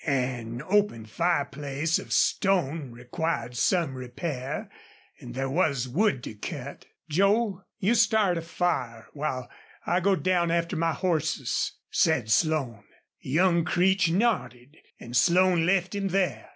An 0.03 0.63
open 0.67 1.05
fireplace 1.05 1.99
of 1.99 2.11
stone 2.11 2.89
required 2.89 3.55
some 3.55 3.93
repair 3.93 4.67
and 5.19 5.35
there 5.35 5.47
was 5.47 5.87
wood 5.87 6.23
to 6.23 6.33
cut. 6.33 6.87
"Joel, 7.07 7.67
you 7.77 7.93
start 7.93 8.35
a 8.39 8.41
fire 8.41 9.09
while 9.13 9.47
I 9.85 9.99
go 9.99 10.15
down 10.15 10.49
after 10.49 10.75
my 10.75 10.93
horses," 10.93 11.73
said 11.91 12.31
Slone. 12.31 12.83
Young 13.19 13.63
Creech 13.63 14.09
nodded 14.09 14.75
and 14.99 15.15
Slone 15.15 15.67
left 15.67 15.93
him 15.93 16.07
there. 16.07 16.49